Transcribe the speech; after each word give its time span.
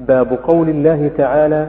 باب 0.00 0.38
قول 0.44 0.68
الله 0.68 1.10
تعالى 1.18 1.66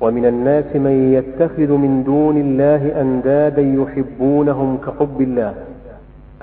ومن 0.00 0.26
الناس 0.26 0.76
من 0.76 1.12
يتخذ 1.14 1.72
من 1.72 2.02
دون 2.04 2.36
الله 2.36 3.00
أندادا 3.00 3.62
يحبونهم 3.62 4.78
كحب 4.86 5.20
الله. 5.20 5.54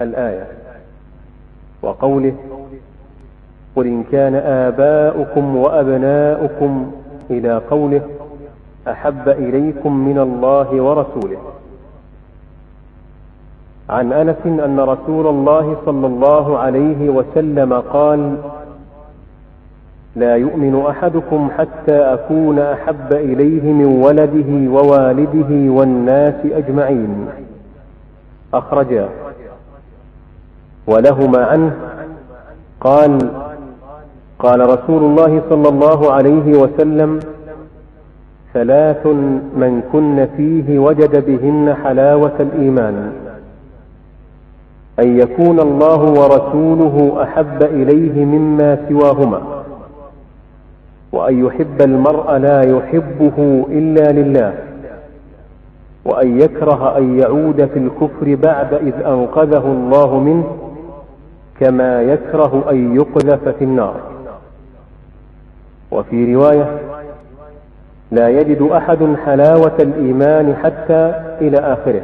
الآية 0.02 0.48
وقوله 1.82 2.34
قل 3.76 3.88
إن 3.88 4.04
كان 4.12 4.36
آباؤكم 4.36 5.56
وأبناؤكم 5.56 6.92
إلى 7.30 7.62
قوله 7.70 8.02
أحب 8.88 9.30
إليكم 9.30 9.98
من 10.08 10.20
الله 10.20 10.82
ورسوله. 10.82 11.38
عن 13.90 14.14
أنس 14.14 14.46
أن 14.46 14.80
رسول 14.80 15.28
الله 15.28 15.78
صلى 15.86 16.08
الله 16.08 16.58
عليه 16.58 17.10
وسلم 17.10 17.74
قال 17.74 18.38
لا 20.16 20.36
يؤمن 20.36 20.86
أحدكم 20.90 21.50
حتى 21.58 21.96
أكون 21.96 22.60
أحب 22.60 23.14
إليه 23.14 23.74
من 23.74 23.86
ولده 23.86 24.72
ووالده 24.72 25.72
والناس 25.72 26.36
أجمعين. 26.46 27.26
أخرجا. 28.54 29.10
ولهما 30.88 31.46
عنه. 31.46 31.76
قال 32.82 33.18
قال 34.40 34.60
رسول 34.60 35.04
الله 35.04 35.42
صلى 35.50 35.70
الله 35.70 36.12
عليه 36.12 36.58
وسلم 36.58 37.20
ثلاث 38.54 39.06
من 39.56 39.82
كن 39.92 40.28
فيه 40.38 40.80
وجد 40.80 41.26
بهن 41.26 41.76
حلاوة 41.84 42.36
الإيمان. 42.40 43.14
أن 45.00 45.20
يكون 45.20 45.60
الله 45.60 46.02
ورسوله 46.02 47.24
أحب 47.24 47.64
إليه 47.64 48.26
مما 48.26 48.78
سواهما. 48.90 49.59
وأن 51.12 51.46
يحب 51.46 51.82
المرء 51.82 52.38
لا 52.38 52.62
يحبه 52.62 53.66
إلا 53.70 54.12
لله 54.12 54.54
وأن 56.06 56.40
يكره 56.42 56.98
أن 56.98 57.20
يعود 57.20 57.66
في 57.66 57.80
الكفر 57.80 58.36
بعد 58.36 58.74
إذ 58.74 58.94
أنقذه 59.06 59.66
الله 59.66 60.20
منه 60.20 60.58
كما 61.60 62.02
يكره 62.02 62.66
أن 62.70 62.96
يقذف 62.96 63.50
في 63.50 63.64
النار. 63.64 63.96
وفي 65.92 66.36
رواية 66.36 66.80
لا 68.12 68.30
يجد 68.30 68.62
أحد 68.62 69.16
حلاوة 69.26 69.78
الإيمان 69.80 70.56
حتى 70.56 71.14
إلى 71.42 71.58
آخره. 71.58 72.02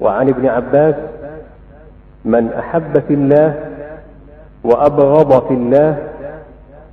وعن 0.00 0.28
ابن 0.28 0.46
عباس 0.46 0.94
من 2.24 2.52
أحب 2.52 2.98
في 3.08 3.14
الله 3.14 3.54
وأبغض 4.64 5.46
في 5.48 5.54
الله 5.54 6.05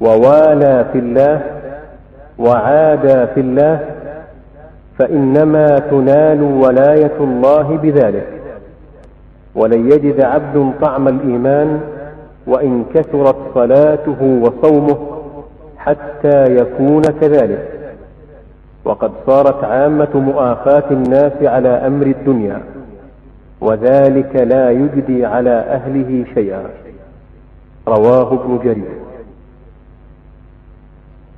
ووالى 0.02 0.86
في 0.94 1.00
الله 1.00 1.42
وعادى 2.40 3.28
في 3.28 3.40
الله 3.40 3.80
فإنما 5.00 5.80
تنال 5.80 6.44
ولاية 6.44 7.18
الله 7.20 7.78
بذلك. 7.78 8.28
ولن 9.56 9.92
يجد 9.92 10.22
عبد 10.22 10.74
طعم 10.82 11.08
الإيمان 11.08 11.82
وإن 12.48 12.86
كثرت 12.94 13.36
صلاته 13.54 14.42
وصومه 14.42 14.98
حتى 15.78 16.56
يكون 16.56 17.02
كذلك. 17.02 17.70
وقد 18.86 19.12
صارت 19.28 19.64
عامة 19.64 20.10
مؤاخاه 20.16 20.84
الناس 20.92 21.34
على 21.44 21.70
أمر 21.70 22.06
الدنيا 22.06 22.62
وذلك 23.62 24.36
لا 24.36 24.72
يجدي 24.72 25.26
على 25.26 25.50
أهله 25.50 26.26
شيئا. 26.34 26.64
رواه 27.88 28.34
ابن 28.34 28.60
جرير. 28.64 29.03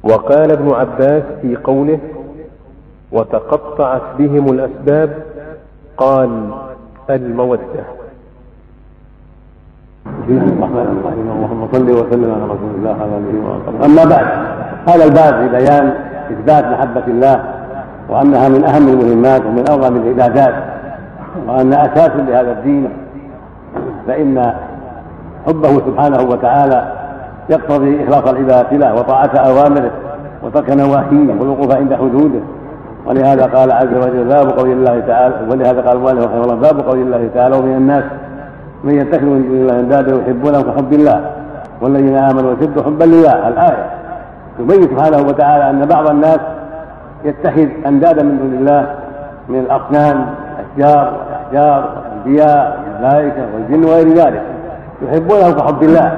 وقال 0.05 0.51
ابن 0.51 0.73
عباس 0.73 1.23
في 1.41 1.55
قوله 1.55 1.99
وتقطعت 3.11 4.01
بهم 4.19 4.45
الأسباب 4.53 5.17
قال 5.97 6.51
المودة. 7.09 7.61
الرحمن 10.29 10.97
الرحيم 11.01 11.31
اللهم 11.31 11.67
صل 11.71 11.91
وسلم 11.91 12.31
على 12.33 12.43
رسول 12.43 12.71
الله 12.77 12.91
آله 12.91 13.85
أما 13.85 14.03
بعد 14.05 14.27
هذا 14.89 15.03
الباب 15.05 15.33
في 15.33 15.47
بيان 15.57 15.93
إثبات 16.31 16.65
محبة 16.65 17.03
الله 17.07 17.43
وأنها 18.09 18.49
من 18.49 18.63
أهم 18.63 18.87
المهمات 18.87 19.41
ومن 19.45 19.63
أعظم 19.69 19.95
العبادات 19.95 20.55
وأن 21.47 21.73
أساس 21.73 22.11
لهذا 22.15 22.51
الدين 22.51 22.89
فإن 24.07 24.53
حبه 25.47 25.69
سبحانه 25.85 26.21
وتعالى 26.29 26.93
يقتضي 27.49 28.03
إخلاص 28.03 28.29
العبادة 28.29 28.77
له 28.77 28.95
وطاعة 28.95 29.31
أوامره 29.35 29.91
وترك 30.43 30.69
نواهيه 30.69 31.39
والوقوف 31.39 31.75
عند 31.75 31.93
حدوده. 31.93 32.39
ولهذا 33.05 33.45
قال 33.45 33.71
عز 33.71 33.93
وجل 33.97 34.23
باب 34.23 34.49
قول 34.49 34.69
الله 34.71 34.99
تعالى 34.99 35.35
ولهذا 35.49 35.81
قال 35.81 35.97
المؤلف 35.97 36.25
رحمه 36.25 36.43
الله 36.43 36.55
باب 36.55 36.79
قول 36.79 36.99
الله 36.99 37.29
تعالى 37.35 37.57
ومن 37.57 37.75
الناس 37.75 38.03
من 38.83 38.93
يتخذ 38.93 39.25
من 39.25 39.47
دون 39.47 39.57
الله 39.57 39.79
أندادا 39.79 40.21
يحبونه 40.21 40.61
كحب 40.61 40.93
الله 40.93 41.31
والذين 41.81 42.15
آمنوا 42.15 42.53
اشد 42.53 42.81
حبا 42.81 43.03
لله 43.03 43.47
الآية 43.47 43.85
يبين 44.59 44.81
سبحانه 44.81 45.17
وتعالى 45.17 45.69
أن 45.69 45.85
بعض 45.85 46.09
الناس 46.09 46.39
يتخذ 47.23 47.67
أندادا 47.85 48.23
من 48.23 48.37
دون 48.37 48.53
الله 48.59 48.95
من 49.49 49.59
الأصنام 49.59 50.25
الأشجار 50.59 51.13
والأحجار 51.13 51.89
والأنبياء 51.95 52.79
والملائكة 52.83 53.45
والجن 53.53 53.85
وغير 53.85 54.07
ذلك 54.07 54.41
يحبونه 55.01 55.51
كحب 55.51 55.83
الله. 55.83 56.17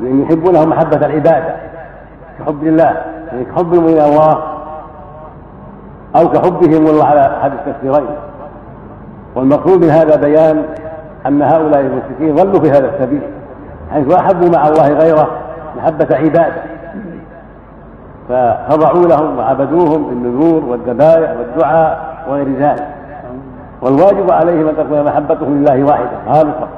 لأن 0.00 0.22
يحبونه 0.22 0.64
محبة 0.64 1.06
العبادة 1.06 1.56
كحب 2.38 2.62
الله 2.62 2.96
يعني 3.32 3.44
كحبهم 3.44 3.84
إلى 3.84 4.04
الله 4.04 4.38
أو 6.16 6.28
كحبهم 6.28 6.86
الله 6.86 7.04
على 7.04 7.20
احد 7.20 7.52
التفسيرين. 7.52 8.16
والمقصود 9.34 9.84
من 9.84 9.90
هذا 9.90 10.16
بيان 10.16 10.62
أن 11.26 11.42
هؤلاء 11.42 11.80
المشركين 11.80 12.34
ضلوا 12.34 12.60
في 12.60 12.70
هذا 12.70 12.90
السبيل 12.94 13.22
حيث 13.92 14.14
أحبوا 14.14 14.48
مع 14.48 14.68
الله 14.68 14.88
غيره 14.88 15.28
محبة 15.76 16.16
عبادة. 16.16 16.62
فخضعوا 18.28 19.06
لهم 19.06 19.38
وعبدوهم 19.38 20.08
بالنذور 20.08 20.64
والذبائح 20.64 21.30
والدعاء 21.38 22.16
وغير 22.28 22.56
ذلك. 22.58 22.86
والواجب 23.82 24.32
عليهم 24.32 24.68
أن 24.68 24.76
تكون 24.76 25.04
محبتهم 25.04 25.56
لله 25.56 25.84
واحدة 25.84 26.10
خالصة 26.32 26.68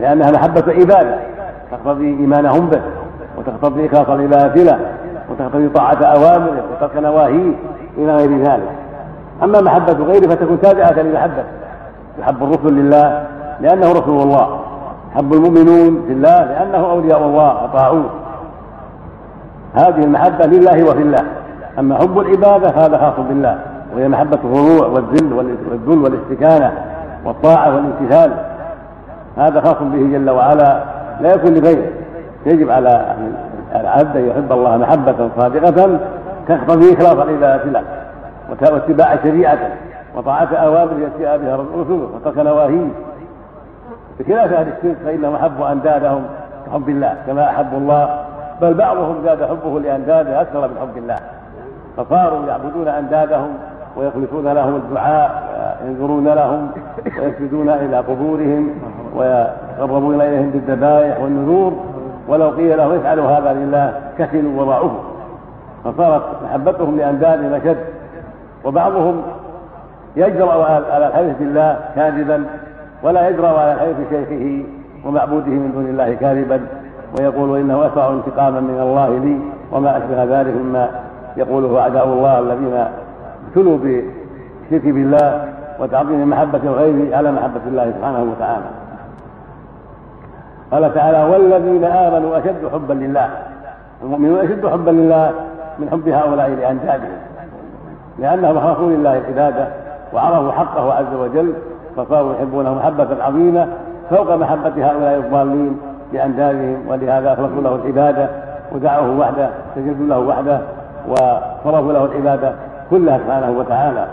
لأنها 0.00 0.30
محبة 0.30 0.72
عبادة. 0.72 1.18
تقتضي 1.70 2.16
إيمانهم 2.20 2.68
به 2.68 2.80
وتقتضي 3.38 3.86
إخلاص 3.86 4.08
العبادة 4.08 4.62
له 4.62 4.78
وتقتضي 5.30 5.68
طاعة 5.68 6.04
أوامره 6.04 6.62
وترك 6.72 6.96
نواهيه 6.96 7.52
إلى 7.98 8.16
غير 8.16 8.38
ذلك. 8.38 8.70
أما 9.42 9.60
محبة 9.60 10.04
غيره 10.04 10.28
فتكون 10.28 10.60
تابعة 10.60 11.02
لمحبته 11.02 11.44
يحب 12.18 12.42
الرسل 12.42 12.74
لله 12.74 13.26
لأنه 13.60 13.92
رسول 13.92 14.22
الله. 14.22 14.60
حب 15.14 15.32
المؤمنون 15.32 16.04
في 16.06 16.12
الله 16.12 16.44
لأنه 16.44 16.90
أولياء 16.90 17.24
الله 17.24 17.64
أطاعوه. 17.64 18.10
هذه 19.74 20.04
المحبة 20.04 20.46
لله 20.46 20.84
وفي 20.84 21.02
الله. 21.02 21.24
أما 21.78 21.94
حب 21.94 22.18
العبادة 22.18 22.70
فهذا 22.70 22.98
خاص 22.98 23.26
بالله. 23.28 23.58
وهي 23.94 24.08
محبة 24.08 24.38
الخضوع 24.44 24.86
والذل 24.86 25.32
والذل 25.32 25.98
والاستكانة 25.98 26.72
والطاعة 27.24 27.74
والامتثال. 27.74 28.32
هذا 29.36 29.60
خاص 29.60 29.76
به 29.80 30.18
جل 30.18 30.30
وعلا. 30.30 30.97
لا 31.20 31.34
يكون 31.34 31.54
لغيره. 31.54 31.88
يجب 32.46 32.70
على 32.70 33.14
العبد 33.74 34.16
أن 34.16 34.28
يحب 34.28 34.52
الله 34.52 34.76
محبة 34.76 35.30
صادقة 35.38 35.98
تقتضي 36.48 36.94
إخلاص 36.94 37.12
العبادة 37.12 37.64
له 37.64 37.82
واتباع 38.72 39.16
شريعته 39.22 39.68
وطاعة 40.14 40.54
أوامر 40.54 40.92
يأتي 41.00 41.44
بها 41.44 41.56
رسوله 41.56 42.08
وترك 42.14 42.38
نواهيه. 42.38 42.88
بخلاف 44.20 44.52
أهل 44.52 44.66
الشرك 44.78 44.96
فانهم 45.04 45.34
احبوا 45.34 45.72
اندادهم 45.72 46.22
كحب 46.66 46.88
الله 46.88 47.16
كما 47.26 47.44
احبوا 47.50 47.78
الله 47.78 48.24
بل 48.60 48.74
بعضهم 48.74 49.16
زاد 49.24 49.42
حبه 49.42 49.80
لانداده 49.80 50.40
أكثر 50.40 50.60
من 50.60 50.76
حب 50.80 50.96
الله. 50.96 51.16
فصاروا 51.96 52.46
يعبدون 52.46 52.88
أندادهم 52.88 53.48
ويخلصون 53.96 54.48
لهم 54.48 54.76
الدعاء 54.76 55.42
وينذرون 55.82 56.28
لهم 56.28 56.70
ويسجدون 57.20 57.68
إلى 57.68 57.96
قبورهم 57.96 58.70
ويقربون 59.78 60.20
إليهم 60.20 60.50
بالذبائح 60.50 61.20
والنذور 61.20 61.72
ولو 62.28 62.50
قيل 62.50 62.78
لهم 62.78 62.92
افعلوا 62.92 63.26
هذا 63.26 63.52
لله 63.52 64.00
كسلوا 64.18 64.62
وضعوه. 64.62 65.00
فصارت 65.84 66.22
محبتهم 66.44 66.96
لاندادهم 66.96 67.54
أشد. 67.54 67.78
وبعضهم 68.64 69.22
يجرأ 70.16 70.64
على 70.92 71.06
الحلف 71.06 71.38
بالله 71.38 71.76
كاذبا 71.94 72.44
ولا 73.02 73.28
يجرأ 73.28 73.48
على 73.48 73.80
حيث 73.80 73.96
شيخه 74.10 74.64
ومعبوده 75.04 75.50
من 75.50 75.72
دون 75.74 75.86
الله 75.86 76.14
كاذبا 76.14 76.60
ويقول 77.18 77.60
إنه 77.60 77.86
أسرع 77.86 78.10
انتقاما 78.10 78.60
من 78.60 78.80
الله 78.80 79.18
لي 79.18 79.38
وما 79.72 79.96
أشبه 79.96 80.40
ذلك 80.40 80.54
مما 80.56 80.88
يقوله 81.36 81.80
أعداء 81.80 82.06
الله 82.06 82.38
الذين 82.38 82.84
ابتلوا 83.48 83.78
بالشرك 83.78 84.84
بالله 84.84 85.48
وتعظيم 85.80 86.30
محبة 86.30 86.60
الغير 86.64 87.16
على 87.16 87.32
محبة 87.32 87.60
الله 87.66 87.92
سبحانه 87.98 88.34
وتعالى. 88.36 88.87
قال 90.72 90.94
تعالى 90.94 91.24
والذين 91.32 91.84
آمنوا 91.84 92.38
أشد 92.38 92.68
حبا 92.72 92.92
لله 92.92 93.28
المؤمنون 94.02 94.38
أشد 94.38 94.66
حبا 94.66 94.90
لله 94.90 95.30
من 95.78 95.88
حب 95.90 96.08
هؤلاء 96.08 96.50
لاندادهم 96.50 97.18
لأنهم 98.18 98.56
اخافوا 98.58 98.90
لله 98.90 99.18
العبادة 99.18 99.68
وعرفوا 100.12 100.52
حقه 100.52 100.94
عز 100.94 101.14
وجل 101.14 101.52
فصاروا 101.96 102.34
يحبونه 102.34 102.74
محبة 102.74 103.24
عظيمة 103.24 103.68
فوق 104.10 104.34
محبة 104.34 104.90
هؤلاء 104.90 105.16
الضالين 105.18 105.80
لاندادهم 106.12 106.84
ولهذا 106.88 107.32
أخلصوا 107.32 107.62
له 107.62 107.74
العبادة 107.74 108.28
ودعوه 108.72 109.18
وحده 109.18 109.48
سجدوا 109.74 110.06
له 110.06 110.18
وحده 110.18 110.60
وصرفوا 111.08 111.92
له 111.92 112.04
العبادة 112.04 112.52
كلها 112.90 113.18
سبحانه 113.18 113.58
وتعالى 113.58 114.06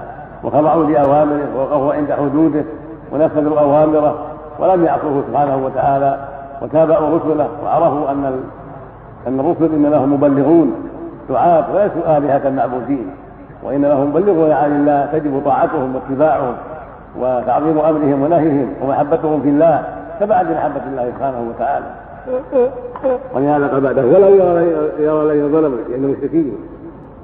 وخضعوا 0.43 0.83
لأوامره 0.83 1.47
ووقفوا 1.55 1.93
عند 1.93 2.11
حدوده 2.11 2.63
ونفذوا 3.11 3.59
أوامره 3.59 4.15
ولم 4.59 4.85
يعصوه 4.85 5.23
سبحانه 5.27 5.57
وتعالى 5.65 6.17
وتابعوا 6.61 7.17
رسله 7.17 7.47
وعرفوا 7.63 8.11
أن 8.11 8.43
أن 9.27 9.39
الرسل 9.39 9.73
انما 9.75 9.97
هم 9.97 10.13
مبلغون 10.13 10.73
دعاة 11.29 11.63
وليسوا 11.73 12.17
آلهة 12.17 12.49
معبودين. 12.49 13.07
وإنما 13.63 13.93
هم 13.93 14.09
مبلغون 14.09 14.51
عن 14.51 14.71
الله 14.71 15.05
تجب 15.13 15.41
طاعتهم 15.45 15.95
واتباعهم 15.95 16.53
وتعظيم 17.19 17.79
أمرهم 17.79 18.21
ونهيهم 18.21 18.67
ومحبتهم 18.81 19.41
في 19.41 19.49
الله 19.49 19.83
تبعا 20.19 20.43
لمحبة 20.43 20.81
الله 20.91 21.11
سبحانه 21.17 21.49
وتعالى. 21.49 21.85
ولهذا 23.35 23.79
بعده 23.79 24.01
ولو 24.05 24.35
يرى 24.99 25.21
الذين 25.21 25.51
ظلموا 25.51 25.77
لأن 25.89 26.03
المشركين. 26.03 26.55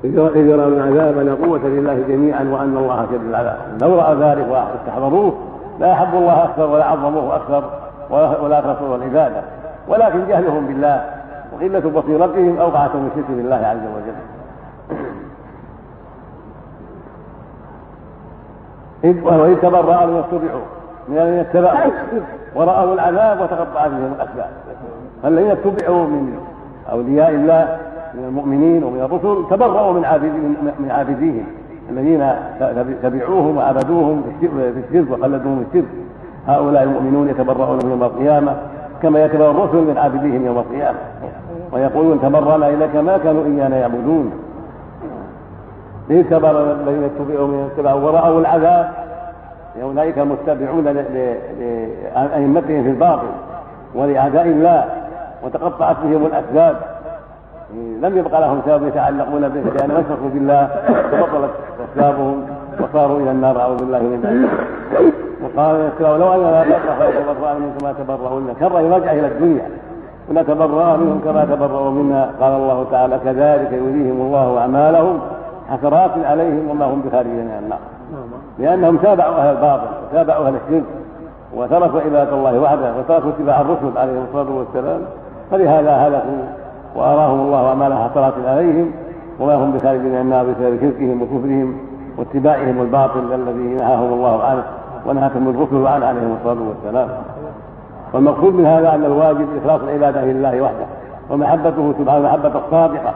إذ 0.04 0.36
يرون 0.36 0.74
العذاب 0.74 1.18
أن 1.18 1.38
قوة 1.46 1.60
لله 1.64 2.04
جميعا 2.08 2.44
وأن 2.52 2.78
الله 2.78 3.06
شديد 3.06 3.30
العذاب. 3.30 3.58
لو 3.82 3.96
رأى 3.96 4.16
ذلك 4.16 4.46
واستحضروه 4.52 5.34
لا 5.80 5.94
أحبوا 5.94 6.20
الله 6.20 6.44
أكثر 6.44 6.70
ولا 6.70 6.86
عظموه 6.86 7.36
أكثر 7.36 7.64
ولا 8.12 8.60
كفروا 8.60 8.96
العبادة 8.96 9.42
ولكن 9.88 10.28
جهلهم 10.28 10.66
بالله. 10.68 11.06
وقلة 11.54 11.80
بصيرتهم 11.80 12.58
أوقعتهم 12.58 13.10
الشرك 13.12 13.26
بالله 13.30 13.56
عز 13.56 13.86
وجل. 13.96 14.16
وإذ 19.24 19.56
تبرأ 19.58 20.06
من 20.06 20.18
اتبعوا 20.18 20.62
من 21.08 21.18
الذين 21.18 21.40
اتبعوا. 21.40 21.92
ورأوا 22.56 22.94
العذاب 22.94 23.42
وتقطعت 23.42 23.92
بهم 23.92 24.14
الأسباب. 24.16 24.50
فالذين 25.24 25.52
اتبعوا 25.52 26.06
من 26.06 26.40
أولياء 26.92 27.30
الله 27.30 27.78
من 28.14 28.24
المؤمنين 28.24 28.84
ومن 28.84 29.02
الرسل 29.02 29.46
تبرأوا 29.50 29.94
من 29.94 30.02
من 30.80 30.92
عابديهم. 30.92 31.46
الذين 31.90 32.34
تبعوهم 33.04 33.58
وعبدوهم 33.58 34.24
في 34.40 34.46
الشرك 34.90 35.12
وخلدوهم 35.12 35.66
في 35.72 35.78
الشرك 35.78 35.90
هؤلاء 36.48 36.84
المؤمنون 36.84 37.30
يتبرؤون 37.30 37.80
يوم 37.86 38.04
القيامة 38.04 38.56
كما 39.02 39.26
يتبرأ 39.26 39.52
الرسل 39.52 39.78
من 39.78 39.98
عابديهم 39.98 40.46
يوم 40.46 40.58
القيامة. 40.58 40.98
ويقولون 41.72 42.22
تبرأنا 42.22 42.70
إليك 42.70 42.96
ما 42.96 43.18
كانوا 43.18 43.46
إيانا 43.46 43.78
يعبدون. 43.78 44.32
إذ 46.10 46.30
تبرأ 46.30 46.74
الذين 46.74 47.04
اتبعوا 47.04 47.48
من 47.48 47.70
اتبعوا 47.74 48.00
ورأوا 48.00 48.40
العذاب. 48.40 48.92
أولئك 49.84 50.20
المتبعون 50.20 50.84
لأئمتهم 50.84 52.84
في 52.84 52.90
الباطل 52.90 53.28
ولأعداء 53.96 54.46
الله. 54.46 54.86
وتقطعت 55.44 55.96
بهم 56.04 56.26
الأسباب. 56.26 56.76
لم 58.02 58.18
يبقى 58.18 58.42
لهم 58.42 58.62
سبب 58.66 58.88
يتعلقون 58.88 59.50
به 59.50 59.62
لأن 59.62 59.92
أشركوا 59.92 60.30
بالله 60.34 60.70
فبطلت 61.12 61.52
أسبابهم 61.92 62.46
وصاروا 62.80 63.20
إلى 63.20 63.32
النار. 63.32 63.62
أعوذ 63.62 63.78
بالله 63.78 64.00
من 64.00 64.22
ذلك. 64.24 64.50
وقال 65.44 65.90
لو 66.00 66.34
أننا 66.34 66.64
نتبرأ 66.64 67.54
منهم 67.54 67.72
كما 67.80 67.94
تبرأوا 67.94 68.40
منا 68.40 68.54
كره 68.60 68.80
يرجع 68.80 69.12
إلى 69.12 69.28
الدنيا. 69.28 69.70
ونتبرأ 70.30 70.98
منهم 70.98 71.22
كما 71.26 71.46
تبرأوا 71.46 71.92
منا. 71.92 72.30
قال 72.42 72.54
الله 72.54 72.86
تعالى 72.92 73.20
كذلك 73.26 73.72
يريهم 73.72 74.22
الله 74.22 74.58
أعمالهم 74.58 75.20
حسرات 75.70 76.12
عليهم 76.26 76.70
وما 76.70 76.86
هم 76.86 77.02
بخارجين 77.06 77.46
من 77.46 77.60
النار. 77.64 77.80
لأنهم 78.60 78.98
تابعوا 78.98 79.36
أهل 79.36 79.56
الباطل 79.56 79.88
وتابعوا 80.12 80.48
أهل 80.48 80.56
الشرك 80.56 80.84
وتركوا 81.56 82.02
عبادة 82.02 82.34
الله 82.34 82.60
وحده 82.60 82.94
وتركوا 83.00 83.30
اتباع 83.30 83.62
الرسل 83.62 83.98
عليهم 83.98 84.26
الصلاة 84.30 84.58
والسلام. 84.58 85.02
فلهذا 85.52 85.92
هلكوا 85.92 86.44
وأراهم 86.96 87.40
الله 87.40 87.68
أعمالها 87.68 88.10
حسرات 88.10 88.34
عليهم 88.48 88.92
وما 89.40 89.56
هم 89.56 89.72
بخارجين 89.72 90.12
من 90.12 90.22
النار 90.22 90.46
بسبب 90.46 90.80
شركهم 90.82 91.22
وكفرهم 91.22 91.78
واتباعهم 92.18 92.82
الباطل 92.82 93.34
الذي 93.34 93.76
نهاهم 93.76 94.14
الله 94.14 94.44
عنه. 94.44 94.64
ونهاكم 95.06 95.50
الرسل 95.50 95.88
عنه 95.88 96.06
عليهم 96.06 96.38
الصلاة 96.40 96.64
والسلام. 96.70 97.10
والمقصود 98.14 98.54
من 98.54 98.66
هذا 98.66 98.96
أن 98.96 99.06
الواجب 99.06 99.48
إخلاص 99.62 99.82
العبادة 99.82 100.26
لله 100.26 100.62
وحده 100.62 100.86
ومحبته 101.30 101.94
سبحانه 102.00 102.18
المحبة 102.18 102.52
الصادقة 102.66 103.14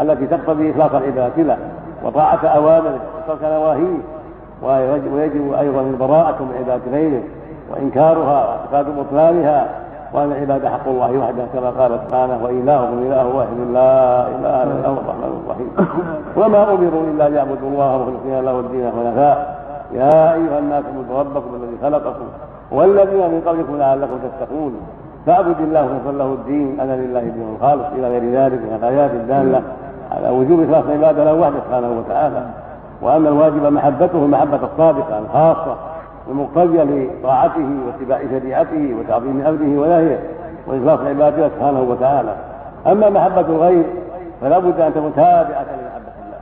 التي 0.00 0.26
تقتضي 0.26 0.70
إخلاص 0.70 0.90
العبادة 0.94 1.42
له 1.42 1.56
وطاعة 2.04 2.46
أوامره 2.46 3.00
وترك 3.16 3.42
نواهيه 3.42 3.98
ويجب 4.62 5.52
أيضا 5.52 5.80
البراءة 5.80 6.42
من 6.42 6.54
عبادة 6.58 6.92
غيره 6.92 7.22
وإنكارها 7.72 8.46
واعتقاد 8.48 8.96
بطلانها 8.98 9.68
وأن 10.12 10.32
العبادة 10.32 10.70
حق 10.70 10.88
الله 10.88 11.18
وحده 11.18 11.44
كما 11.52 11.70
قال 11.70 12.00
سبحانه 12.06 12.40
وإلهكم 12.44 12.98
إله 12.98 13.36
واحد 13.36 13.56
لا 13.72 14.28
إله 14.28 14.62
إلا 14.62 14.88
هو 14.88 14.92
الرحمن 14.92 15.42
الرحيم. 15.44 15.70
وما 16.36 16.72
أمروا 16.72 17.02
إلا 17.14 17.28
ليعبدوا 17.28 17.68
الله 17.68 17.98
مخلصين 17.98 18.44
له 18.44 18.60
الدين 18.60 18.90
حنفاء. 18.90 19.61
يا 19.94 20.34
أيها 20.34 20.58
الناس 20.58 20.84
اعبدوا 20.84 21.18
ربكم 21.18 21.54
الذي 21.54 21.76
خلقكم 21.82 22.24
والذين 22.70 23.30
من 23.30 23.42
قبلكم 23.46 23.76
لعلكم 23.76 24.18
تتقون. 24.18 24.80
فاعبد 25.26 25.60
الله 25.60 25.82
مخلصا 25.82 26.18
له 26.18 26.32
الدين. 26.32 26.80
أنا 26.80 26.92
لله 26.92 27.20
دين 27.20 27.56
الخالص 27.56 27.84
إلى 27.96 28.08
غير 28.08 28.22
ذلك 28.22 28.58
من 28.58 28.78
الآيات 28.82 29.10
الدالة 29.10 29.62
على 30.10 30.30
وجوب 30.30 30.62
إخلاص 30.62 30.84
العبادة 30.84 31.24
له 31.24 31.34
وحده 31.34 31.60
سبحانه 31.66 31.98
وتعالى. 31.98 32.46
وأن 33.02 33.26
الواجب 33.26 33.66
محبته 33.66 34.24
المحبة 34.24 34.60
الصادقة 34.72 35.18
الخاصة 35.18 35.76
المقتضية 36.30 36.82
لطاعته 36.82 37.68
واتباع 37.86 38.20
شريعته 38.30 38.96
وتعظيم 39.00 39.40
أمره 39.40 39.80
ونهيه 39.80 40.20
وإخلاص 40.66 41.00
العبادة 41.00 41.48
سبحانه 41.48 41.82
وتعالى. 41.82 42.34
أما 42.86 43.10
محبة 43.10 43.40
الغير 43.40 43.84
فلا 44.40 44.58
بد 44.58 44.80
أن 44.80 44.94
تكون 44.94 45.12
تابعة 45.16 45.66
لمحبة 45.72 46.12
الله. 46.22 46.40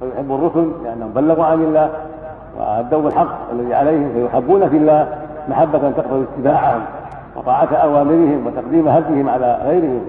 فيحب 0.00 0.32
الرسل 0.32 0.70
لأنهم 0.84 1.10
بلغوا 1.14 1.44
عن 1.44 1.62
الله 1.62 1.90
وأدوا 2.58 3.08
الحق 3.08 3.50
الذي 3.52 3.74
عليهم 3.74 4.10
فيحبون 4.14 4.68
في 4.68 4.76
الله 4.76 5.06
محبة 5.48 5.78
تقبل 5.78 6.24
اتباعهم 6.32 6.80
وطاعة 7.36 7.74
أوامرهم 7.74 8.46
وتقديم 8.46 8.88
هديهم 8.88 9.28
على 9.28 9.58
غيرهم. 9.64 10.00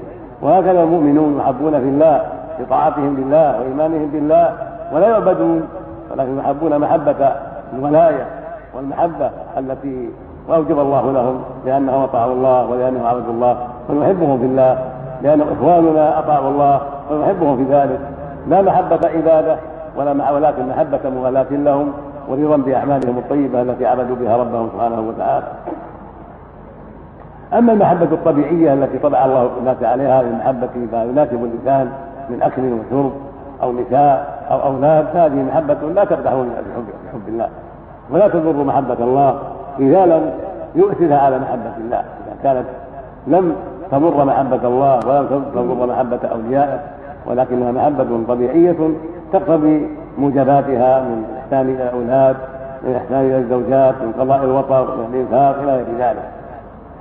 وهكذا 0.42 0.84
المؤمنون 0.84 1.40
يحبون 1.40 1.72
في 1.72 1.90
الله 1.90 2.22
بطاعتهم 2.60 3.16
لله 3.18 3.60
وإيمانهم 3.60 4.10
بالله 4.14 4.54
ولا 4.94 5.08
يعبدون 5.08 5.68
ولكن 6.12 6.38
يحبون 6.38 6.80
محبة 6.80 7.32
الولاية 7.74 8.26
والمحبة 8.76 9.30
التي 9.58 10.10
أوجب 10.50 10.80
الله 10.80 11.12
لهم 11.12 11.42
لأنهم 11.66 12.04
أطاعوا 12.04 12.34
الله 12.34 12.70
ولأنهم 12.70 13.06
عبدوا 13.06 13.34
الله 13.34 13.58
فنحبهم 13.88 14.40
في 14.40 14.46
الله 14.46 14.78
لأنهم 15.22 15.48
إخواننا 15.60 16.20
أطاعوا 16.20 16.50
الله 16.50 16.82
فنحبهم 17.10 17.58
في 17.58 17.74
ذلك. 17.74 18.00
لا 18.48 18.62
محبة 18.62 19.00
عبادة 19.16 19.58
ولا 19.98 20.32
ولكن 20.32 20.70
محبة 20.70 21.10
موالاة 21.10 21.46
لهم 21.52 21.94
ورضا 22.30 22.58
بأعمالهم 22.58 23.18
الطيبة 23.18 23.62
التي 23.62 23.86
عبدوا 23.86 24.16
بها 24.16 24.38
ربهم 24.38 24.70
سبحانه 24.74 25.00
وتعالى. 25.00 25.46
أما 27.54 27.74
المحبة 27.74 28.08
الطبيعية 28.12 28.74
التي 28.74 28.98
طبع 28.98 29.26
الله 29.26 29.50
الناس 29.60 29.84
عليها 29.84 30.22
المحبة 30.22 30.70
ما 30.92 31.04
يناسب 31.04 31.44
الإنسان 31.44 31.92
من 32.30 32.42
أكل 32.42 32.62
وشرب 32.62 33.12
أو 33.64 33.72
نساء 33.72 34.46
أو 34.52 34.64
أولاد 34.64 35.06
هذه 35.14 35.44
محبة 35.44 35.78
لا 35.96 36.04
تقدح 36.04 36.34
بحب 36.34 37.28
الله. 37.28 37.50
ولا 38.12 38.28
تضر 38.28 38.64
محبة 38.64 38.98
الله 39.00 39.40
إذا 39.80 40.06
لم 40.06 40.32
يؤثرها 40.76 41.18
على 41.18 41.40
محبة 41.40 41.78
الله. 41.78 41.98
إذا 41.98 42.36
كانت 42.44 42.66
لم 43.28 43.56
تضر 43.92 44.26
محبة 44.26 44.68
الله 44.68 45.00
ولم 45.08 45.46
تضر 45.54 45.86
محبة 45.86 46.20
أوليائه 46.32 46.80
ولكنها 47.26 47.72
محبة 47.72 48.08
طبيعية 48.28 48.90
تقتضي 49.34 49.90
موجباتها 50.18 51.00
من 51.00 51.26
إحسان 51.40 51.70
إلى 51.70 51.84
الأولاد 51.84 52.36
من 52.84 52.96
إحسان 52.96 53.20
إلى 53.20 53.38
الزوجات 53.38 53.96
من 54.02 54.14
قضاء 54.20 54.44
الوطر 54.44 54.96
من 54.98 55.14
الإنفاق 55.14 55.64
إلى 55.64 55.72
غير 55.72 55.86
ذلك. 56.00 56.24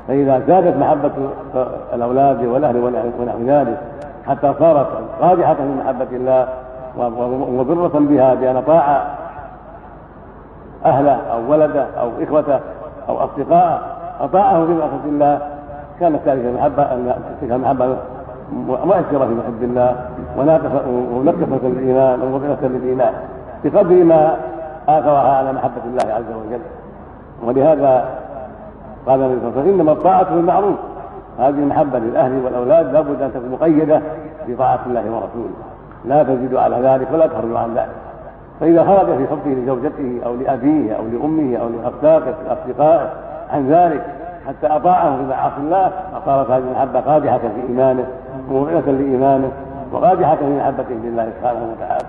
فإذا 0.09 0.43
زادت 0.47 0.77
محبة 0.77 1.11
الأولاد 1.95 2.45
والأهل 2.45 2.77
ونحو 3.21 3.39
ذلك 3.47 3.79
حتى 4.27 4.55
صارت 4.59 4.87
قادحة 5.21 5.57
من 5.61 5.83
محبة 5.85 6.17
الله 6.17 6.49
ومضرة 6.97 7.99
بها 7.99 8.35
بأن 8.35 8.57
أطاع 8.57 9.05
أهله 10.85 11.17
أو 11.33 11.53
ولده 11.53 11.87
أو 12.01 12.11
إخوته 12.23 12.61
أو 13.09 13.25
أصدقائه 13.25 13.81
أطاعه 14.21 14.67
في 14.67 14.73
معصية 14.73 15.05
الله 15.07 15.39
كانت 16.01 16.29
ذلك 16.29 16.45
المحبة 16.45 16.83
أن 16.83 17.15
تلك 17.41 17.53
المحبة 17.53 17.97
مؤثرة 18.69 19.27
في 19.27 19.35
محب 19.35 19.63
الله 19.63 19.97
ونقصة 21.13 21.69
للإيمان 21.69 22.23
ومضرة 22.23 22.59
للإيمان 22.63 23.13
بقدر 23.65 24.05
ما 24.05 24.37
آثرها 24.89 25.37
على 25.37 25.53
محبة 25.53 25.83
الله 25.87 26.15
عز 26.15 26.33
وجل. 26.47 26.61
ولهذا 27.45 28.05
قال 29.07 29.21
النبي 29.21 29.41
صلى 29.41 29.49
الله 29.49 29.61
عليه 29.61 29.61
وسلم 29.61 29.81
إنما 29.81 29.93
الطاعة 29.93 30.35
بالمعروف 30.35 30.77
هذه 31.39 31.49
المحبة 31.49 31.99
للأهل 31.99 32.45
والأولاد 32.45 32.93
لابد 32.93 33.23
أن 33.23 33.33
تكون 33.33 33.51
مقيدة 33.51 34.01
بطاعة 34.49 34.81
الله 34.87 35.01
ورسوله. 35.01 35.55
لا 36.05 36.23
تزيد 36.23 36.55
على 36.55 36.77
ذلك 36.77 37.09
ولا 37.13 37.27
تخرج 37.27 37.57
عن 37.57 37.75
ذلك. 37.75 37.89
فإذا 38.61 38.85
خرج 38.85 39.07
في 39.07 39.27
حبه 39.27 39.51
لزوجته 39.51 40.21
أو 40.27 40.35
لأبيه 40.35 40.93
أو 40.93 41.03
لأمه 41.13 41.57
أو 41.57 41.69
لأصدقائه 41.69 43.11
عن 43.53 43.69
ذلك 43.69 44.05
حتى 44.49 44.67
أطاعه 44.67 45.17
في 45.17 45.23
معاصي 45.23 45.57
الله 45.59 45.91
فصارت 46.13 46.51
هذه 46.51 46.63
المحبة 46.69 47.01
قادحة 47.01 47.39
في 47.39 47.69
إيمانه. 47.69 48.07
موعظة 48.51 48.91
لإيمانه 48.91 49.51
وقادحة 49.93 50.37
في 50.37 50.57
محبته 50.59 50.95
لله 51.05 51.33
سبحانه 51.39 51.73
وتعالى. 51.73 52.07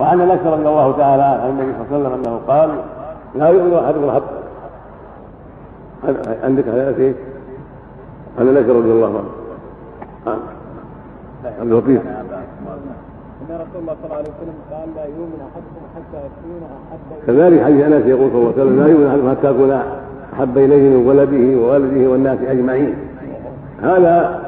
وعن 0.00 0.20
انس 0.20 0.40
رضي 0.46 0.68
الله 0.68 0.96
تعالى 0.96 1.22
عنه 1.22 1.42
عن 1.42 1.50
النبي 1.50 1.72
صلى 1.72 1.96
الله 1.96 2.08
عليه 2.08 2.08
وسلم 2.08 2.12
أنه 2.14 2.40
قال 2.48 2.70
لا 3.34 3.48
يؤمن 3.48 3.74
أحدكم 3.74 4.10
حتى 4.10 4.34
عندك 6.44 6.64
حديث؟ 6.64 7.16
عن 8.38 8.48
انس 8.48 8.68
رضي 8.68 8.90
الله 8.90 9.06
عنه. 9.06 9.30
عبد 11.44 11.72
اللطيف 11.72 12.02
إن 13.50 13.54
رسول 13.54 13.80
الله 13.80 13.94
صلى 13.94 14.04
الله 14.04 14.16
عليه 14.16 14.28
وسلم 14.28 14.54
قال 14.70 14.88
لا 14.96 15.04
يؤمن 15.04 15.40
أحدكم 15.48 15.82
حتى 15.96 16.18
يكون 16.26 16.62
أحب 16.90 17.26
كذلك 17.26 17.64
حديث 17.64 17.84
أنس 17.84 18.06
يقول 18.06 18.30
صلى 18.30 18.38
الله 18.38 18.52
عليه 18.52 18.62
وسلم 18.62 18.82
لا 18.82 18.88
يؤمن 18.88 19.06
أحدكم 19.06 19.30
حتى 19.30 19.50
اكون 19.50 19.72
أحب 20.34 20.58
إليه 20.58 20.96
من 20.96 21.06
ولده 21.06 21.60
ووالده 21.60 22.10
والناس 22.10 22.38
أجمعين. 22.48 22.94
هذا 23.82 24.47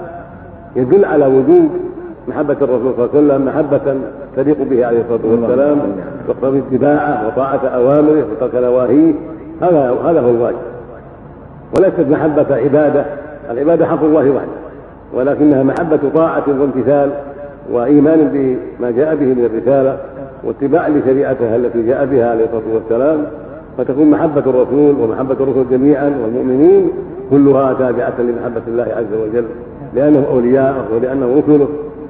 يدل 0.77 1.05
على 1.05 1.27
وجوب 1.27 1.69
محبة 2.29 2.57
الرسول 2.63 2.93
صلى 2.97 3.05
الله 3.05 3.11
عليه 3.15 3.27
وسلم 3.35 3.47
محبة 3.47 3.95
تليق 4.37 4.63
به 4.63 4.87
عليه 4.87 5.01
الصلاة 5.01 5.33
والسلام 5.33 5.79
تقتضي 6.29 6.59
اتباعه 6.59 7.27
وطاعة 7.27 7.67
أوامره 7.67 8.25
وترك 8.33 8.55
نواهيه. 8.55 9.13
هذا 9.63 9.97
هذا 10.05 10.21
هو 10.21 10.31
الواجب. 10.31 10.57
وليست 11.79 12.11
محبة 12.11 12.57
عبادة. 12.57 13.05
العبادة 13.51 13.87
حق 13.87 14.05
الله 14.05 14.31
وحده. 14.31 14.61
ولكنها 15.15 15.63
محبة 15.63 16.01
طاعة 16.15 16.45
وامتثال 16.49 17.11
وإيمان 17.73 18.31
بما 18.33 18.91
جاء 18.91 19.15
به 19.15 19.27
من 19.27 19.51
الرسالة 19.53 19.97
واتباع 20.45 20.89
لشريعتها 20.89 21.57
التي 21.57 21.83
جاء 21.83 22.07
بها 22.07 22.31
عليه 22.31 22.45
الصلاة 22.45 22.75
والسلام. 22.75 23.27
فتكون 23.79 24.11
محبة 24.11 24.41
الرسول 24.41 24.95
ومحبة 25.01 25.37
الرسل 25.41 25.71
جميعا 25.71 26.13
والمؤمنين 26.23 26.91
كلها 27.31 27.73
تابعة 27.73 28.15
لمحبة 28.19 28.63
الله 28.69 28.83
عز 28.83 29.15
وجل. 29.23 29.45
لأنهم 29.95 30.25
أولياءه 30.33 30.85
ولأنهم 30.95 31.39
رسله 31.39 31.69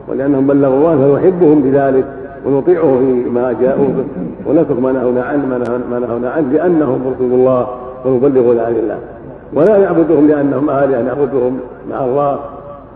ولأنهم 0.09 0.47
بلغوا 0.47 0.77
الله 0.77 0.97
فنحبهم 0.97 1.63
بذلك 1.63 2.05
ونطيعه 2.47 2.99
فيما 2.99 3.53
جاءوا 3.61 3.87
به 3.87 4.05
ونترك 4.47 4.81
ما 4.81 4.93
نهونا 4.93 5.23
عنه 5.23 5.47
ما 5.91 5.99
نهونا 5.99 6.31
عنه 6.31 6.53
لأنهم 6.53 7.15
رسول 7.15 7.33
الله 7.33 7.67
ويبلغون 8.05 8.59
عن 8.59 8.73
الله. 8.73 8.99
ولا 9.55 9.79
نعبدهم 9.79 10.27
لأنهم 10.27 10.71
آلهة 10.71 11.03
نعبدهم 11.03 11.59
مع 11.91 12.05
الله 12.05 12.39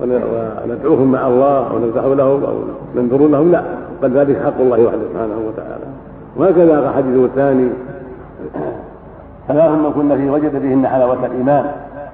وندعوهم 0.01 1.13
مع 1.13 1.27
الله 1.27 1.75
ونذبح 1.75 2.05
لهم 2.05 2.45
أو 2.45 2.55
ننذر 2.97 3.29
لهم 3.29 3.53
لا. 3.53 3.63
بل 4.03 4.11
ذلك 4.11 4.43
حق 4.45 4.61
الله 4.61 4.85
وحده 4.85 4.99
سبحانه 5.13 5.39
وتعالى. 5.49 5.85
وهكذا 6.37 6.93
حديثه 6.97 7.25
الثاني 7.25 7.69
ثلاث 9.49 9.71
من 9.71 9.93
كن 9.95 10.17
فيه 10.17 10.31
وجد 10.31 10.63
بهن 10.63 10.87
حلاوة 10.87 11.27
الإيمان 11.27 11.65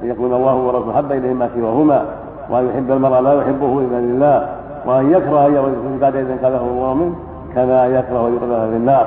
أن 0.02 0.10
يكون 0.10 0.34
الله 0.34 0.56
ورسوله 0.56 0.96
حب 0.96 1.12
إليه 1.12 1.32
ما 1.32 1.48
سواهما 1.54 2.04
وأن 2.50 2.68
يحب 2.68 2.90
المرء 2.90 3.20
لا 3.20 3.34
يحبه 3.34 3.78
إلا 3.78 3.96
لله 3.96 4.48
وأن 4.86 5.10
يكره 5.10 5.46
أن 5.46 5.54
يرد 5.54 6.00
بعد 6.00 6.16
إذ 6.16 6.30
انقذه 6.30 6.60
الله 6.60 6.94
منه 6.94 7.14
كما 7.54 7.86
يكره 7.86 8.28
أن 8.28 8.34
يقذف 8.34 8.70
في 8.70 8.76
النار. 8.76 9.06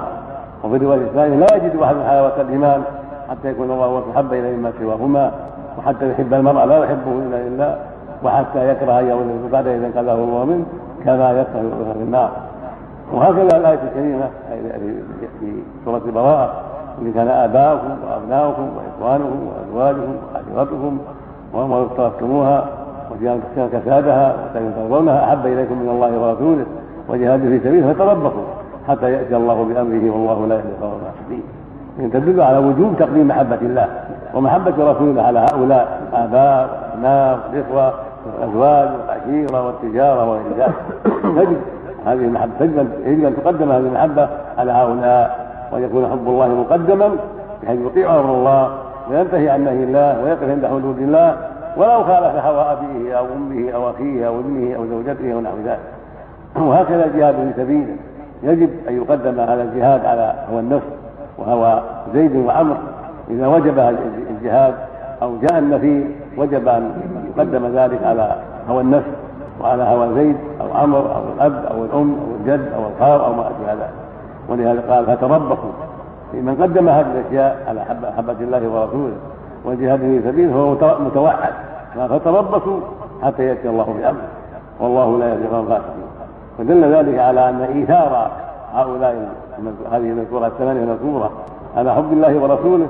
وفي 0.64 0.76
الرواية 0.76 1.02
الثانية 1.02 1.36
لا 1.36 1.56
يجد 1.56 1.76
أحد 1.76 1.96
حلاوة 2.08 2.42
الإيمان 2.42 2.82
حتى 3.30 3.50
يكون 3.50 3.72
الله 3.72 3.88
ورسوله 3.88 4.14
حب 4.16 4.34
إليه 4.34 4.56
ما 4.56 4.72
سواهما 4.80 5.32
وحتى 5.78 6.12
يحب 6.12 6.34
المرء 6.34 6.66
لا 6.66 6.78
يحبه 6.84 7.12
إلا 7.12 7.50
لله 7.50 7.78
وحتى 8.24 8.70
يكره 8.70 9.00
أن 9.00 9.08
يولد 9.08 9.52
بعد 9.52 9.68
اذا 9.68 9.88
انقذه 9.88 10.14
الله 10.14 10.46
منه 10.46 10.66
كما 11.06 11.32
يكره 11.32 11.60
أن 11.60 11.94
في 11.98 12.04
النار. 12.04 12.32
وهكذا 13.14 13.58
الآية 13.58 13.80
الكريمة 13.84 14.30
في 15.40 15.54
سورة 15.86 16.02
البراءة 16.06 16.54
إن 17.02 17.14
كان 17.14 17.28
آباؤكم 17.28 17.96
وأبناؤكم 18.10 18.70
وإخوانكم 18.78 19.48
وأزواجكم 19.48 20.16
وعشيرتكم 20.34 20.98
واموال 21.54 21.82
اقترفتموها 21.82 22.66
كسادها 23.74 24.36
وترضونها 24.56 25.24
أحب 25.24 25.46
إليكم 25.46 25.78
من 25.78 25.90
الله 25.90 26.20
ورسوله 26.20 26.66
وجهاد 27.10 27.40
في 27.40 27.60
سبيله 27.60 27.94
فتربصوا 27.94 28.44
حتى 28.88 29.12
يأتي 29.12 29.36
الله 29.36 29.64
بأمره 29.64 30.12
والله 30.12 30.48
لا 30.48 30.56
يهدي 30.56 30.68
القوم 30.68 30.94
الفاسقين. 31.00 31.44
تدل 32.14 32.42
على 32.42 32.58
وجوب 32.58 32.96
تقديم 33.00 33.28
محبة 33.28 33.58
الله 33.62 33.88
ومحبة 34.34 34.92
رسوله 34.92 35.22
على 35.22 35.40
هؤلاء 35.40 36.02
الآباء 36.10 36.84
والأبناء 36.94 37.40
والإخوة 37.52 37.94
والأزواج 38.26 38.90
والعشيرة 39.00 39.66
والتجارة 39.66 40.30
وغير 40.30 40.42
ذلك 40.58 40.74
تجد 41.24 41.58
هذه 42.06 42.26
المحبه 42.26 42.52
تجب 42.60 42.88
يجب 43.06 43.26
أن 43.26 43.36
تقدم 43.36 43.72
هذه 43.72 43.80
المحبة 43.80 44.28
على 44.58 44.72
هؤلاء 44.72 45.48
وان 45.72 45.84
يكون 45.84 46.06
حب 46.12 46.28
الله 46.28 46.48
مقدما 46.48 47.10
بحيث 47.64 47.80
يطيع 47.86 48.20
أمر 48.20 48.34
الله 48.34 48.70
وينتهي 49.10 49.50
عن 49.50 49.64
نهي 49.64 49.84
الله 49.84 50.24
ويقف 50.24 50.50
عند 50.50 50.66
حدود 50.66 50.98
الله 50.98 51.38
ولو 51.78 52.04
خالف 52.04 52.46
هوى 52.46 52.62
أبيه 52.72 53.18
أو 53.18 53.26
أمه 53.26 53.72
أو 53.72 53.90
أخيه 53.90 54.28
أو 54.28 54.40
ابنه 54.40 54.76
أو 54.76 54.86
زوجته 54.86 55.34
أو 55.34 55.42
نحو 55.42 55.56
ذلك. 55.66 55.80
وهكذا 56.56 57.06
الجهاد 57.06 57.36
في 57.36 57.62
سبيله 57.62 57.96
يجب 58.44 58.70
أن 58.90 58.98
يقدم 58.98 59.40
هذا 59.40 59.62
الجهاد 59.62 60.06
على 60.06 60.36
هوى 60.52 60.60
النفس 60.60 60.86
وهوى 61.38 61.82
زيد 62.14 62.36
وعمر. 62.36 62.78
إذا 63.30 63.48
وجب 63.48 63.80
الجهاد 64.30 64.74
أو 65.22 65.38
جاء 65.42 65.60
النفي 65.60 66.06
وجب 66.38 66.68
أن 66.68 66.92
يقدم 67.36 67.66
ذلك 67.66 68.04
على 68.04 68.36
هوى 68.70 68.82
النفس 68.82 69.08
وعلى 69.62 69.84
هوى 69.84 70.14
زيد 70.16 70.38
أو 70.62 70.78
عمر 70.78 71.16
أو 71.16 71.22
الأب 71.36 71.66
أو 71.72 71.86
الأم 71.86 72.18
أو 72.20 72.36
الجد 72.40 72.74
أو 72.76 72.82
الخال 72.88 73.22
أو 73.22 73.34
ما 73.34 73.48
أشبه 73.48 73.74
ذلك. 73.74 73.94
ولهذا 74.50 74.84
قال 74.90 75.06
فتربصوا. 75.06 75.72
من 76.34 76.58
قدم 76.62 76.90
هذه 76.90 77.06
الأشياء 77.12 77.64
على 77.68 77.86
محبه 78.04 78.36
الله 78.42 78.70
ورسوله. 78.70 79.16
والجهاد 79.66 80.00
في 80.00 80.22
سبيله 80.26 80.54
فهو 80.54 80.96
متوعد 81.00 81.54
فتربصوا 81.96 82.80
حتى 83.24 83.44
يأتي 83.44 83.70
الله 83.70 83.84
بأمره. 83.84 84.28
والله 84.80 85.20
لا 85.20 85.30
يهدي 85.30 85.46
القوم 85.46 85.60
الفاسقين. 85.60 86.04
فدل 86.58 86.96
ذلك 86.96 87.20
على 87.20 87.50
أن 87.50 87.62
إيثار 87.62 88.32
هؤلاء 88.74 89.30
هذه 89.92 89.98
المذكوره 89.98 90.48
الثمانية 90.48 90.84
المذكوره 90.84 91.32
على 91.78 91.94
حب 91.96 92.14
الله 92.14 92.38
ورسوله 92.38 92.88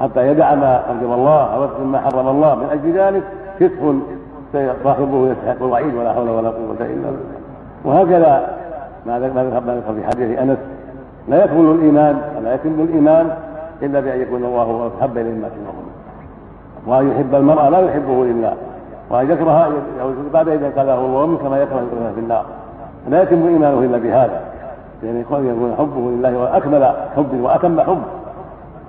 حتى 0.00 0.28
يدع 0.28 0.54
ما 0.54 0.76
أوجب 0.76 1.12
الله 1.12 1.60
ويترك 1.60 1.80
ما 1.80 2.00
حرم 2.00 2.28
الله. 2.28 2.54
من 2.54 2.66
أجل 2.72 2.92
ذلك 2.98 3.22
فسق 3.58 3.94
صاحبه 4.84 5.28
يستحق 5.30 5.62
الوعيد 5.62 5.94
ولا 5.94 6.12
حول 6.12 6.28
ولا 6.28 6.48
قوة 6.48 6.76
إلا 6.80 6.86
بالله. 6.86 7.36
وهكذا 7.84 8.56
ما 9.06 9.20
ذكر 9.20 9.94
في 9.94 10.06
حديث 10.06 10.38
أنس. 10.38 10.58
لا 11.28 11.44
يكمل 11.44 11.70
الإيمان 11.70 12.20
ولا 12.38 12.54
يتم 12.54 12.80
الإيمان 12.80 13.30
إلا 13.82 14.00
بأن 14.00 14.20
يكون 14.20 14.44
الله 14.44 14.90
أحب 15.00 15.18
إليه 15.18 15.32
ما 15.32 15.48
سواهما 15.48 15.85
وأن 16.86 17.10
يحب 17.10 17.34
المرء 17.34 17.68
لا 17.68 17.80
يحبه 17.80 18.22
إلا 18.22 18.52
وأن 19.10 19.30
يكره 19.30 19.72
بعد 20.32 20.48
إذا 20.48 20.70
قاله 20.76 20.94
الله 20.94 21.36
كما 21.36 21.58
يكره 21.58 21.76
يكره 21.76 22.12
في 22.14 22.20
النار. 22.20 22.44
لا 23.08 23.22
يتم 23.22 23.46
إيمانه 23.46 23.78
إلا 23.78 23.98
بهذا. 23.98 24.40
يعني 25.02 25.20
يكون 25.20 25.74
حبه 25.78 26.10
لله 26.10 26.38
وأكمل 26.38 26.92
حب 27.16 27.40
وأتم 27.40 27.80
حب 27.80 28.02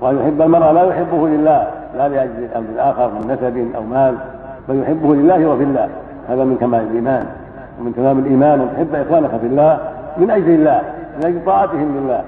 وأن 0.01 0.19
يحب 0.19 0.41
المرء 0.41 0.71
لا 0.71 0.83
يحبه 0.83 1.27
لله 1.27 1.67
لا 1.97 2.07
لأجل 2.07 2.47
أمر 2.55 2.67
آخر 2.77 3.07
من 3.07 3.31
نسب 3.31 3.75
أو 3.75 3.83
مال 3.83 4.15
بل 4.69 4.81
يحبه 4.81 5.15
لله 5.15 5.45
وفي 5.45 5.63
الله. 5.63 5.89
هذا 6.29 6.43
من 6.43 6.57
كمال 6.57 6.81
الإيمان. 6.81 7.25
ومن 7.79 7.93
تمام 7.95 8.19
الإيمان 8.19 8.59
أن 8.59 8.69
تحب 8.75 8.95
إخوانك 8.95 9.29
في 9.29 9.47
الله 9.47 9.77
من 10.17 10.31
أجل 10.31 10.49
الله 10.49 10.81
من 11.17 11.25
أجل 11.25 11.45
طاعتهم 11.45 11.97
لله. 11.97 12.21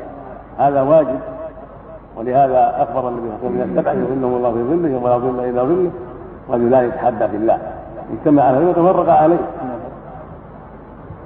هذا 0.60 0.82
واجب. 0.82 1.20
ولهذا 2.20 2.76
أخبر 2.78 3.10
النبي 3.10 3.30
صلى 3.42 3.50
الله 3.50 3.62
عليه 3.62 3.72
وسلم 3.72 3.78
السبع 3.78 3.92
يظلهم 3.92 4.36
الله 4.36 4.52
في 4.52 4.64
ظله 4.64 5.00
ولا 5.04 5.18
ظل 5.18 5.40
إلا 5.40 5.64
ظله 5.64 5.90
رجل 6.50 6.72
لا 6.72 6.82
يتحدى 6.82 7.28
في 7.28 7.36
الله. 7.36 7.58
اجتمع 8.14 8.44
عليه 8.44 8.70
وتفرق 8.70 9.10
عليه. 9.10 9.38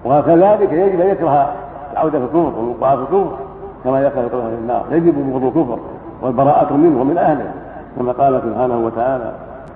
وكذلك 0.06 0.72
يجب 0.72 1.02
أن 1.02 1.08
يكره 1.08 1.54
العودة 1.94 2.20
في 2.20 2.26
الكفر 2.26 2.60
والوقوع 2.60 2.96
في 2.96 3.02
الكفر 3.02 3.36
كما 3.84 4.02
يكره 4.02 4.22
الكفر 4.22 4.42
في 4.42 4.56
النار. 4.62 4.84
يجب 4.92 5.32
بغض 5.32 5.44
الكفر 5.44 5.80
والبراءة 6.22 6.74
منه 6.74 7.02
ومن 7.02 7.18
أهله 7.18 7.52
كما 7.98 8.12
قال 8.12 8.42
سبحانه 8.42 8.86
وتعالى 8.86 9.32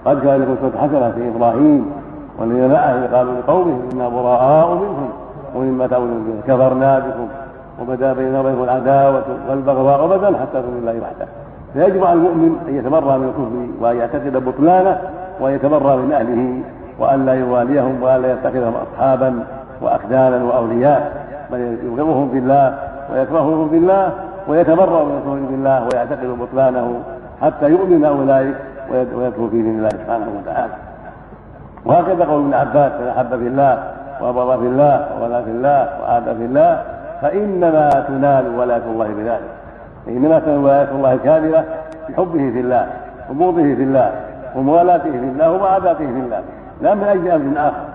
قد 0.06 0.20
كان 0.20 0.42
لكم 0.42 0.54
أسوة 0.54 0.82
حسنة 0.82 1.12
في 1.12 1.32
إبراهيم 1.36 1.92
والذين 2.40 2.72
معه 2.74 3.18
قالوا 3.18 3.34
لقومهم 3.34 3.82
إنا 3.94 4.10
براء 4.10 4.74
منهم 4.74 5.10
ومما 5.56 5.88
تعبدون 5.88 6.42
كفرنا 6.48 7.00
بكم. 7.00 7.28
وبدا 7.82 8.14
بيننا 8.14 8.40
وبينكم 8.40 8.64
العداوة 8.64 9.24
والبغضاء 9.50 10.06
أبدا 10.06 10.28
حتى 10.28 10.62
تؤمنوا 10.62 10.80
بالله 10.80 11.02
وحده. 11.02 11.28
فيجب 11.74 12.04
على 12.04 12.14
المؤمن 12.14 12.66
أن 12.68 12.76
يتبرأ 12.76 13.18
من 13.18 13.28
الكفر 13.28 13.84
وأن 13.86 13.98
يعتقد 13.98 14.46
بطلانه 14.46 15.00
وأن 15.40 15.54
يتبرأ 15.54 15.96
من 15.96 16.12
أهله 16.12 16.62
وأن 17.00 17.26
لا 17.26 17.34
يواليهم 17.34 18.04
وأن 18.04 18.22
لا 18.22 18.32
يتخذهم 18.32 18.74
أصحابا 18.74 19.40
وأخدانا 19.82 20.44
وأولياء. 20.44 21.28
بل 21.52 21.78
يبغضهم 21.84 22.30
في 22.30 22.38
الله 22.38 22.78
ويكرههم 23.14 23.70
في 23.70 23.78
الله 23.78 24.12
ويتبرأ 24.48 25.04
من 25.04 25.18
الكفر 25.18 25.52
بالله 25.52 25.88
ويعتقد 25.94 26.38
بطلانه 26.40 27.00
حتى 27.42 27.70
يؤمن 27.70 28.06
أولئك 28.06 28.56
ويدخل 28.92 29.50
في 29.52 29.62
دين 29.62 29.78
الله 29.78 29.90
سبحانه 29.90 30.28
وتعالى. 30.42 30.74
وهكذا 31.86 32.26
قول 32.26 32.42
ابن 32.42 32.54
عباس 32.54 32.92
من 33.02 33.08
أحب 33.08 33.30
في 33.30 33.48
الله 33.48 33.84
وأبغض 34.22 34.60
في 34.60 34.66
الله 34.66 35.08
ولا 35.24 35.42
في 35.42 35.52
الله 35.52 35.90
وعاد 36.02 36.24
في 36.24 36.46
الله 36.46 36.82
فإنما 37.22 37.90
تنال 38.08 38.60
ولاية 38.60 38.84
الله 38.86 39.08
بذلك. 39.08 39.50
إنما 40.08 40.40
تنال 40.40 40.58
ولاية 40.58 40.92
الله 40.92 41.14
الكاملة 41.14 41.64
بحبه 42.10 42.52
في 42.52 42.60
الله 42.60 42.88
وبغضه 43.30 43.76
في 43.76 43.84
الله 43.84 44.12
وموالاته 44.56 45.12
في 45.12 45.18
الله 45.18 45.52
ومعاداته 45.52 45.98
في 45.98 46.20
الله. 46.20 46.42
لا 46.82 46.96
من 46.96 47.04
أجل 47.04 47.32
أمر 47.32 47.60
آخر. 47.60 47.86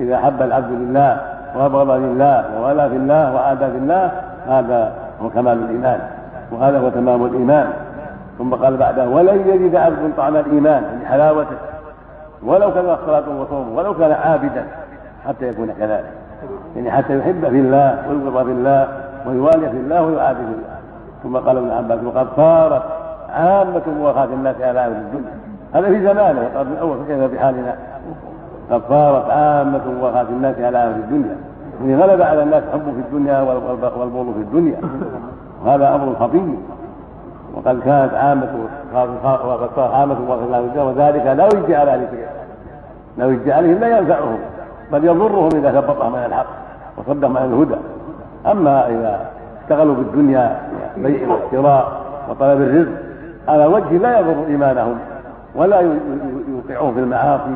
إذا 0.00 0.14
أحب 0.14 0.42
العبد 0.42 0.72
لله 0.72 1.20
وأبغض 1.56 1.90
لله 1.90 2.44
ووالى 2.56 2.88
في 2.88 2.96
الله 2.96 3.34
وعادى 3.34 3.66
في 3.66 3.76
الله 3.76 4.12
هذا 4.48 4.92
هو 5.22 5.30
كمال 5.30 5.58
الإيمان. 5.58 6.00
وهذا 6.52 6.78
هو 6.78 6.88
تمام 6.88 7.24
الإيمان. 7.24 7.72
ثم 8.38 8.54
قال 8.54 8.76
بعده 8.76 9.08
ولن 9.08 9.48
يجد 9.48 9.76
عبد 9.76 10.12
طعم 10.16 10.36
الإيمان 10.36 10.82
من 10.82 11.06
حلاوته 11.06 11.56
ولو 12.42 12.74
كان 12.74 12.96
صلاة 13.06 13.40
وصوم 13.40 13.76
ولو 13.76 13.94
كان 13.94 14.12
عابدا 14.12 14.64
حتى 15.28 15.48
يكون 15.48 15.72
كذلك. 15.78 16.12
يعني 16.76 16.90
حتى 16.90 17.18
يحب 17.18 17.40
في 17.40 17.60
الله 17.60 17.98
ويبغض 18.08 18.44
في 18.44 18.52
الله 18.52 18.88
ويوالي 19.26 19.70
في 19.70 19.76
الله 19.76 20.02
ويعادي 20.02 20.38
في 20.38 20.44
الله. 20.44 20.78
ثم 21.22 21.36
قال 21.36 21.56
ابن 21.56 21.70
عباس 21.70 21.98
وقد 22.04 22.26
صارت 22.36 22.82
عامة 23.34 23.82
مواخاة 23.98 24.24
الناس 24.24 24.56
على 24.60 24.80
أهل 24.80 24.92
الدنيا 24.92 25.34
هذا 25.74 25.88
في 25.88 26.02
زمانه 26.02 26.40
القرن 26.40 26.72
الأول 26.72 26.96
فكيف 27.04 27.34
بحالنا 27.34 27.74
قد 28.70 28.82
صارت 28.88 29.30
عامة 29.30 29.80
مواخاة 30.00 30.26
الناس 30.30 30.58
على 30.58 30.78
أهل 30.78 30.90
الدنيا. 30.90 31.36
يعني 31.80 32.02
غلب 32.02 32.22
على 32.22 32.42
الناس 32.42 32.62
حب 32.72 32.82
في 32.82 33.00
الدنيا 33.08 33.40
والبغض 33.40 34.32
في 34.34 34.40
الدنيا. 34.40 34.76
وهذا 35.64 35.94
أمر 35.94 36.14
خطير. 36.20 36.42
وقد 37.54 37.80
كانت 37.80 38.14
عامة 38.14 38.48
وقد 39.44 39.70
صار 39.76 39.92
عامة 39.92 40.16
مواخاة 40.20 40.84
وذلك 40.84 41.26
لا 41.26 41.48
يجي 41.54 41.76
على 41.76 41.90
أهل 41.90 42.08
لا 43.16 43.26
يجي 43.26 43.52
عليهم 43.52 43.78
لا 43.78 43.98
ينفعهم. 43.98 44.38
بل 44.92 45.04
يضرهم 45.04 45.48
إذا 45.54 45.80
ثبطهم 45.80 46.14
عن 46.14 46.24
الحق 46.24 46.46
وصدهم 46.96 47.36
عن 47.36 47.44
الهدى. 47.44 47.80
أما 48.46 48.88
إذا 48.88 49.20
اشتغلوا 49.62 49.94
بالدنيا 49.94 50.56
بيع 50.96 51.28
والشراء 51.28 51.92
وطلب 52.30 52.60
الرزق 52.60 52.92
على 53.48 53.66
وجه 53.66 53.96
لا 53.98 54.18
يضر 54.18 54.46
إيمانهم 54.48 54.98
ولا 55.54 55.80
يوقعهم 55.80 56.94
في 56.94 57.00
المعاصي 57.00 57.54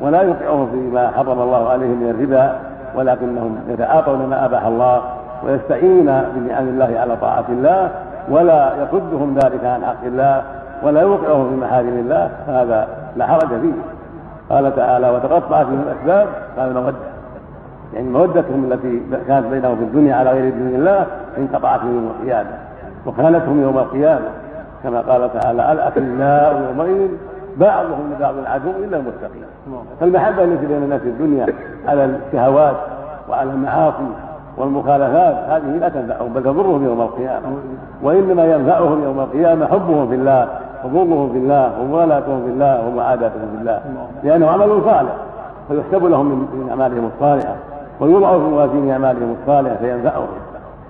ولا 0.00 0.22
يوقعهم 0.22 0.70
فيما 0.70 1.10
حرم 1.10 1.40
الله 1.42 1.68
عليهم 1.68 2.02
من 2.02 2.10
الربا 2.10 2.56
ولكنهم 2.94 3.58
يتعاطون 3.68 4.26
ما 4.26 4.44
أباح 4.44 4.64
الله 4.64 5.02
ويستعينون 5.46 6.24
بنعم 6.34 6.68
الله 6.68 7.00
على 7.00 7.16
طاعة 7.16 7.44
الله 7.48 7.90
ولا 8.30 8.72
يصدهم 8.82 9.38
ذلك 9.44 9.64
عن 9.64 9.84
حق 9.84 10.04
الله 10.04 10.42
ولا 10.82 11.00
يوقعهم 11.00 11.50
في 11.50 11.56
محارم 11.56 11.88
الله. 11.88 12.30
فهذا 12.46 12.88
لا 13.16 13.26
حرج 13.26 13.48
فيه. 13.48 13.72
قال 14.50 14.76
تعالى 14.76 15.10
وتقطعت 15.10 15.66
بهم 15.66 15.82
الأسباب 15.82 16.28
قال 16.58 16.68
الموده 16.68 16.96
يعني 17.94 18.08
مودتهم 18.08 18.72
التي 18.72 19.02
كانت 19.28 19.46
بينهم 19.46 19.76
في 19.76 19.82
الدنيا 19.82 20.14
على 20.14 20.30
غير 20.30 20.50
دين 20.50 20.74
الله 20.74 21.06
انقطعت 21.38 21.80
يوم 21.82 22.10
القيامة. 22.20 22.50
وخانتهم 23.06 23.62
يوم 23.62 23.78
القيامة. 23.78 24.28
كما 24.82 25.00
قال 25.00 25.40
تعالى 25.40 25.72
الأخلاء 25.72 26.62
يومئذ 26.68 27.08
بعضهم 27.56 28.12
لبعض 28.16 28.34
عدو 28.46 28.70
إلا 28.70 28.96
المتقين. 28.96 29.44
فالمحبة 30.00 30.44
التي 30.44 30.66
بين 30.66 30.76
الناس 30.76 31.00
في 31.00 31.08
الدنيا 31.08 31.46
على 31.86 32.04
الشهوات 32.04 32.76
وعلى 33.28 33.50
المعاصي 33.50 34.08
والمخالفات 34.56 35.36
هذه 35.48 35.78
لا 35.80 35.88
تنفعهم 35.88 36.32
بل 36.32 36.42
تضرهم 36.42 36.84
يوم 36.84 37.00
القيامة. 37.00 37.46
وإنما 38.02 38.46
ينفعهم 38.46 39.04
يوم 39.04 39.20
القيامة 39.20 39.66
حبهم 39.66 40.08
في 40.08 40.14
الله. 40.14 40.48
حظوظهم 40.82 41.32
في 41.32 41.38
الله 41.38 41.80
وموالاتهم 41.80 42.42
في 42.44 42.50
الله 42.50 42.88
ومعاداتهم 42.88 43.48
في 43.54 43.60
الله. 43.60 43.80
لأنه 44.24 44.50
عمل 44.50 44.82
صالح 44.84 45.12
فيحسب 45.68 46.04
لهم 46.04 46.26
من 46.26 46.66
أعمالهم 46.70 47.10
الصالحة 47.14 47.54
ويوضع 48.00 48.32
في 48.32 48.44
موازين 48.44 48.90
أعمالهم 48.90 49.36
الصالحة 49.42 49.76
فينفعهم. 49.76 50.28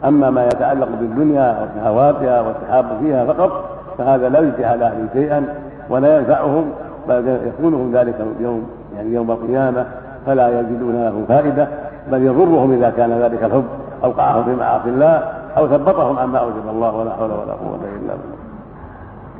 أما 0.04 0.30
ما 0.30 0.45
يتعلق 0.47 0.88
بالدنيا 1.01 1.57
وشهواتها 1.62 2.40
والتحاب 2.40 2.87
فيها 3.01 3.24
فقط 3.24 3.64
فهذا 3.98 4.29
لا 4.29 4.38
يجزي 4.38 4.64
على 4.64 4.85
أهله 4.85 5.09
شيئا 5.12 5.44
ولا 5.90 6.18
ينفعهم 6.18 6.70
بل 7.09 7.38
يكونهم 7.46 7.92
ذلك 7.96 8.14
اليوم 8.38 8.66
يعني 8.96 9.14
يوم 9.14 9.31
القيامة 9.31 9.87
فلا 10.27 10.61
يجدون 10.61 10.92
له 10.92 11.24
فائدة 11.29 11.68
بل 12.12 12.22
يضرهم 12.22 12.72
إذا 12.72 12.90
كان 12.90 13.12
ذلك 13.12 13.44
الحب 13.44 13.64
أوقعهم 14.05 14.44
في 14.44 14.51
معاصي 14.51 14.88
الله 14.88 15.22
أو 15.57 15.68
ثبطهم 15.68 16.18
عما 16.18 16.38
أوجب 16.38 16.68
الله 16.68 16.96
ولا 16.96 17.11
حول 17.11 17.31
ولا 17.31 17.53
قوة 17.53 17.79
إلا 17.96 18.14
بالله. 18.14 18.48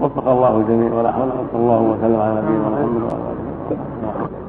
وفق 0.01 0.29
الله 0.29 0.57
الجميع 0.57 0.95
ولا 0.95 1.13
حول 1.13 1.29
ولا 1.29 1.61
الله 1.61 1.81
وسلم 1.83 2.21
على 2.21 2.35
نبينا 2.43 2.69
محمد 2.69 3.03
وعلى 3.03 3.23
آله 3.31 3.43
وصحبه 3.67 4.48